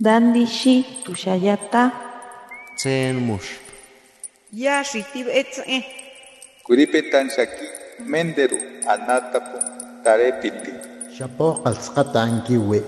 [0.00, 1.92] Dandishi tushayata.
[2.76, 3.62] Tsen mush.
[4.52, 5.86] Ya shitib etze.
[6.66, 7.66] Kuripetan shaki
[8.02, 8.58] menderu
[8.90, 9.58] anatapu
[10.02, 10.72] tarepiti.
[11.14, 12.82] Shapo qalsqata ankiwi.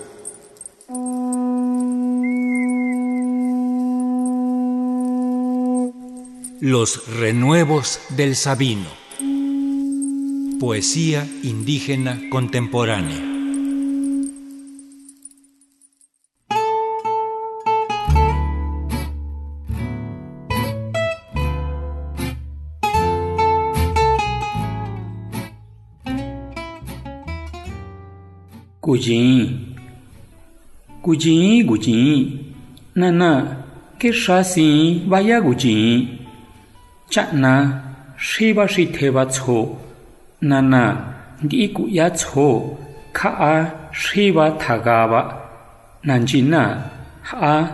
[6.61, 8.91] Los renuevos del Sabino.
[10.59, 13.36] Poesía indígena contemporánea.
[28.87, 29.75] Kujin.
[31.03, 32.55] Kujin, Kujin.
[32.95, 33.65] Nana,
[33.99, 36.07] ke shasin vaya Kujin.
[37.11, 37.83] Chakna,
[38.17, 39.77] shiva shiteva cho,
[40.41, 40.85] Nana,
[41.43, 42.79] diku ya cho,
[43.13, 45.23] Kaa shiva tagawa.
[46.05, 46.63] Nanjina,
[47.23, 47.67] haa,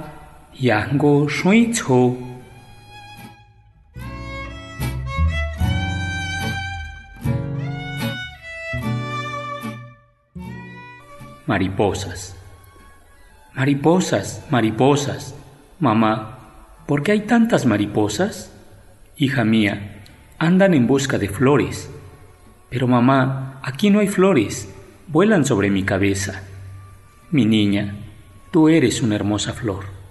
[0.57, 2.17] yango shui cho,
[11.47, 12.37] Mariposas.
[13.55, 15.35] Mariposas, mariposas.
[15.81, 16.39] Mamá,
[16.87, 18.53] ¿por qué hay tantas mariposas?
[19.17, 20.05] Hija mía,
[20.39, 21.91] andan en busca de flores.
[22.71, 24.73] Pero mamá, aquí no hay flores,
[25.09, 26.45] vuelan sobre mi cabeza.
[27.31, 27.97] Mi niña,
[28.53, 30.02] tú eres una hermosa flor.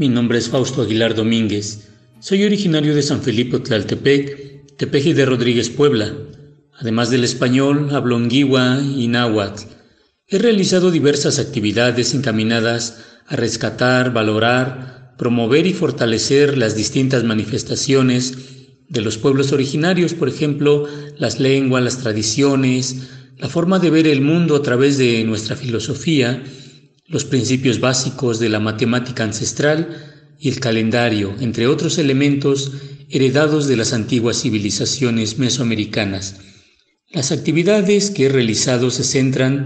[0.00, 1.90] Mi nombre es Fausto Aguilar Domínguez.
[2.20, 6.16] Soy originario de San Felipe Tlaltepec, Tepeji de Rodríguez, Puebla.
[6.78, 9.64] Además del español, hablo Ngiwa y náhuatl.
[10.26, 18.38] He realizado diversas actividades encaminadas a rescatar, valorar, promover y fortalecer las distintas manifestaciones
[18.88, 24.22] de los pueblos originarios, por ejemplo, las lenguas, las tradiciones, la forma de ver el
[24.22, 26.42] mundo a través de nuestra filosofía,
[27.10, 32.72] los principios básicos de la matemática ancestral y el calendario, entre otros elementos
[33.10, 36.36] heredados de las antiguas civilizaciones mesoamericanas.
[37.10, 39.64] Las actividades que he realizado se centran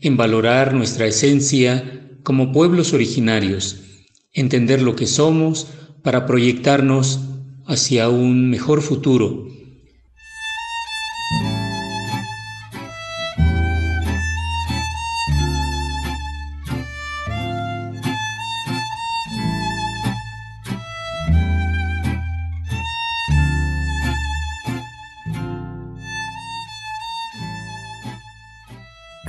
[0.00, 3.76] en valorar nuestra esencia como pueblos originarios,
[4.32, 5.66] entender lo que somos
[6.02, 7.20] para proyectarnos
[7.66, 9.48] hacia un mejor futuro.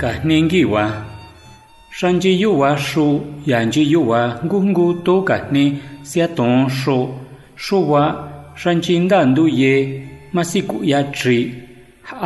[0.00, 0.84] ka nengi wa.
[1.98, 3.06] Shanji yu wa shu
[3.50, 5.64] yanji yu wa ngu ngu to ka ne
[6.08, 6.98] sia tong shu.
[7.64, 8.02] Shu wa
[8.60, 9.74] shanji ndan du ye
[10.34, 11.38] ma si ku ya tri.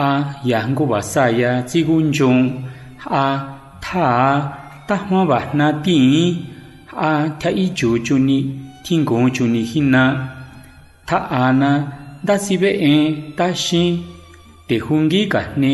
[0.07, 0.11] A
[0.51, 2.43] ya ngu wa sa ya ji gun jung
[3.25, 3.25] a
[3.85, 4.07] tha
[4.89, 5.99] ta ma ba na ti.
[7.11, 8.39] A tha i ju ju ni
[8.85, 10.05] ting gong ju ni hin na.
[11.09, 11.71] Tha a na
[12.27, 13.91] da si be en ta shin.
[14.69, 15.73] Te hungi ka ne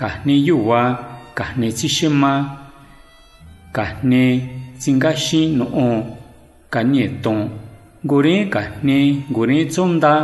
[0.00, 0.82] ka ne yu wa.
[1.38, 2.32] kahne chi shima
[3.76, 4.24] kahne
[4.82, 5.96] zinga shi no on
[6.72, 7.40] kanye ton
[8.10, 8.98] gore kahne
[9.36, 10.14] gore tsomda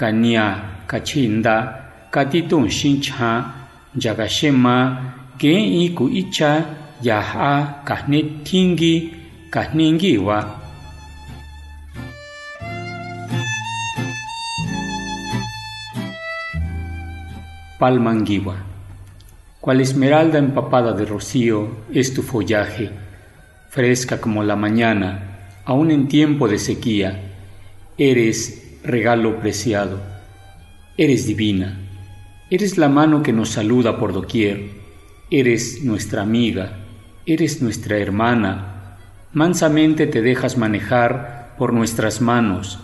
[0.00, 0.46] kanya
[0.90, 1.56] kachinda
[2.14, 3.30] kati ton shin cha
[4.02, 4.76] jaga shima
[5.40, 6.52] gen i ku icha
[7.06, 7.52] ya ha
[7.88, 8.94] kahne tingi
[9.54, 10.38] kahne ngi wa
[17.78, 18.71] palmangiwa
[19.62, 22.90] Cual esmeralda empapada de rocío es tu follaje,
[23.68, 27.30] fresca como la mañana, aún en tiempo de sequía.
[27.96, 30.00] Eres regalo preciado,
[30.96, 31.78] eres divina,
[32.50, 34.68] eres la mano que nos saluda por doquier,
[35.30, 36.80] eres nuestra amiga,
[37.24, 38.96] eres nuestra hermana.
[39.32, 42.80] Mansamente te dejas manejar por nuestras manos,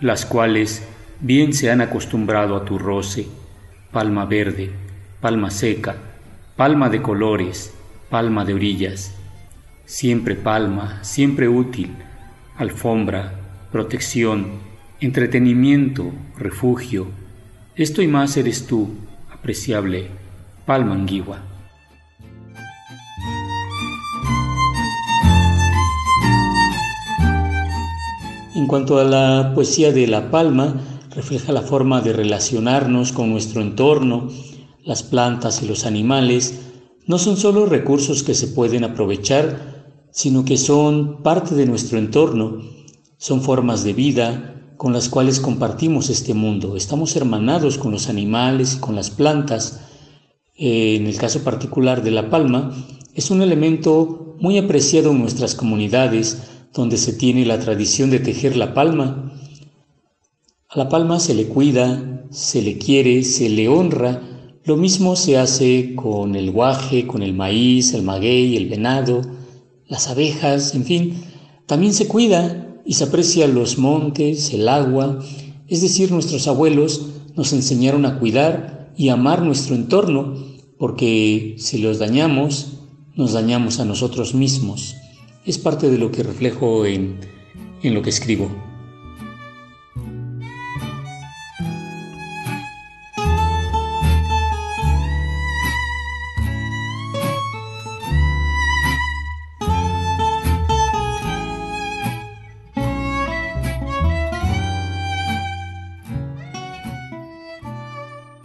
[0.00, 0.86] las cuales
[1.20, 3.26] bien se han acostumbrado a tu roce,
[3.90, 4.70] palma verde,
[5.22, 6.09] palma seca,
[6.60, 7.72] palma de colores,
[8.10, 9.14] palma de orillas,
[9.86, 11.96] siempre palma, siempre útil,
[12.54, 13.32] alfombra,
[13.72, 14.58] protección,
[15.00, 17.06] entretenimiento, refugio.
[17.76, 18.90] Esto y más eres tú,
[19.32, 20.08] apreciable,
[20.66, 21.38] palma anguigua.
[28.54, 30.74] En cuanto a la poesía de La Palma,
[31.16, 34.28] refleja la forma de relacionarnos con nuestro entorno,
[34.84, 36.60] las plantas y los animales
[37.06, 39.80] no son solo recursos que se pueden aprovechar,
[40.12, 42.62] sino que son parte de nuestro entorno
[43.16, 46.74] Son formas de vida con las cuales compartimos este mundo.
[46.74, 49.82] Estamos hermanados con los animales y con las plantas.
[50.56, 52.72] Eh, en el caso particular de la palma,
[53.14, 56.38] es un elemento muy apreciado en nuestras comunidades,
[56.72, 59.34] donde se tiene la tradición de tejer la palma.
[60.70, 64.22] A la palma se le cuida, se le quiere, se le honra.
[64.64, 69.22] Lo mismo se hace con el guaje, con el maíz, el maguey, el venado,
[69.88, 71.22] las abejas, en fin.
[71.66, 75.18] También se cuida y se aprecia los montes, el agua,
[75.66, 80.34] es decir, nuestros abuelos nos enseñaron a cuidar y amar nuestro entorno,
[80.78, 82.80] porque si los dañamos,
[83.14, 84.96] nos dañamos a nosotros mismos.
[85.46, 87.20] Es parte de lo que reflejo en,
[87.82, 88.69] en lo que escribo.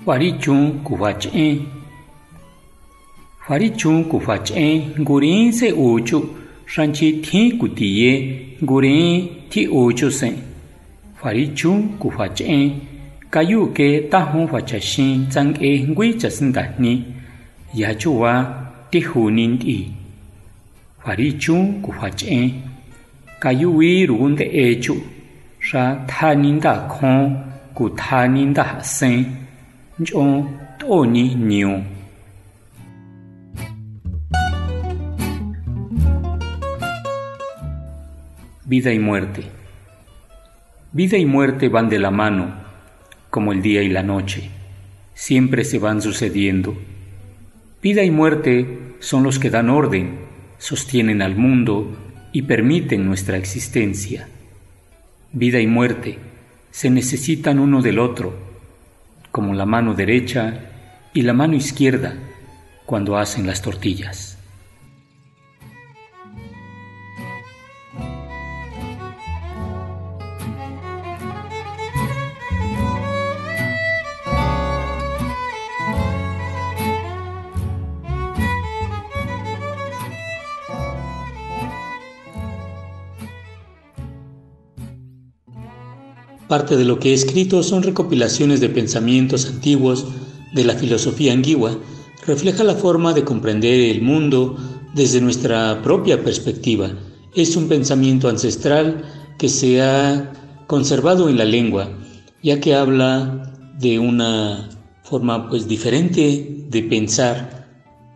[0.06, 1.66] Wari chung kuwa chen.
[3.50, 6.22] Wari chung kuwa chen, goren se ocho,
[6.68, 8.12] shanchi ten kutiye,
[8.62, 10.34] goren ti ocho sen.
[11.24, 12.72] Wari chung kuwa chen,
[13.32, 17.04] kayu ke tahon wacha shin zang e ngwe chasin dahni,
[17.74, 18.34] yacho wa
[18.92, 19.92] te honin di.
[21.06, 22.52] Wari chung kuwa chen,
[23.40, 24.96] kayu we rung de echo,
[25.60, 27.36] sha thanin da kong
[27.74, 29.45] ku thanin da sen.
[29.98, 30.50] thaninda
[30.84, 31.96] hasen
[38.68, 39.44] Vida y muerte.
[40.92, 42.56] Vida y muerte van de la mano,
[43.30, 44.50] como el día y la noche.
[45.14, 46.76] Siempre se van sucediendo.
[47.82, 50.18] Vida y muerte son los que dan orden,
[50.58, 51.96] sostienen al mundo
[52.34, 54.28] y permiten nuestra existencia.
[55.32, 56.18] Vida y muerte
[56.72, 58.55] se necesitan uno del otro
[59.36, 60.62] como la mano derecha
[61.14, 62.14] y la mano izquierda
[62.86, 64.35] cuando hacen las tortillas.
[86.48, 90.06] Parte de lo que he escrito son recopilaciones de pensamientos antiguos
[90.54, 91.78] de la filosofía antigua,
[92.26, 94.56] refleja la forma de comprender el mundo
[94.94, 96.92] desde nuestra propia perspectiva.
[97.34, 99.04] Es un pensamiento ancestral
[99.40, 100.34] que se ha
[100.68, 101.90] conservado en la lengua,
[102.44, 104.70] ya que habla de una
[105.04, 107.68] forma pues diferente de pensar,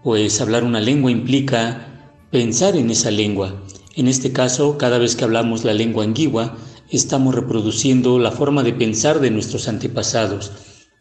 [0.04, 3.56] pues hablar una lengua implica pensar en esa lengua.
[3.96, 6.56] En este caso, cada vez que hablamos la lengua antigua,
[6.92, 10.52] estamos reproduciendo la forma de pensar de nuestros antepasados.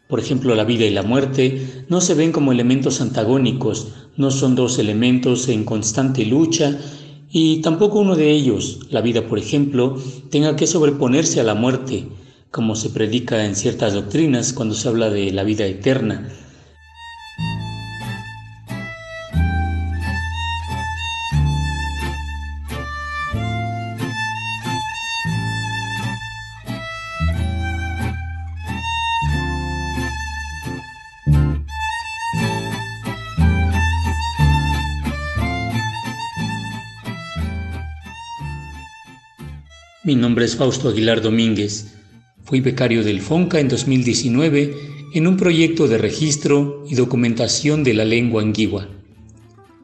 [0.07, 4.55] Por ejemplo, la vida y la muerte no se ven como elementos antagónicos, no son
[4.55, 6.77] dos elementos en constante lucha
[7.31, 9.97] y tampoco uno de ellos, la vida por ejemplo,
[10.31, 12.07] tenga que sobreponerse a la muerte,
[12.49, 16.27] como se predica en ciertas doctrinas cuando se habla de la vida eterna.
[40.09, 41.93] Mi nombre es Fausto Aguilar Domínguez.
[42.43, 44.75] Fui becario del FONCA en 2019
[45.13, 48.89] en un proyecto de registro y documentación de la lengua anguigua.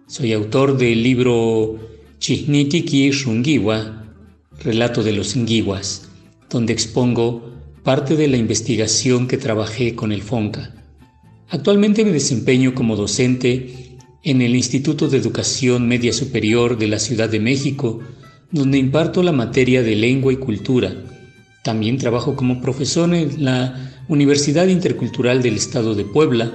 [0.07, 1.77] Soy autor del libro
[2.17, 4.03] Chihnitiki Shungiwa,
[4.63, 6.09] Relato de los Inguiguas,
[6.49, 7.51] donde expongo
[7.83, 10.73] parte de la investigación que trabajé con el FONCA.
[11.49, 17.29] Actualmente me desempeño como docente en el Instituto de Educación Media Superior de la Ciudad
[17.29, 17.99] de México,
[18.55, 20.95] donde imparto la materia de lengua y cultura.
[21.61, 26.53] También trabajo como profesor en la Universidad Intercultural del Estado de Puebla,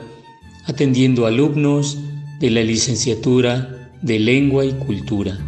[0.65, 1.99] atendiendo alumnos
[2.41, 5.39] de la licenciatura de Lengua y Cultura.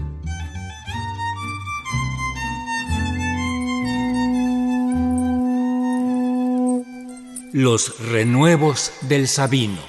[7.54, 9.80] Los renuevos del Sabino.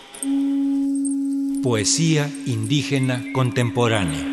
[1.62, 4.33] Poesía indígena contemporánea.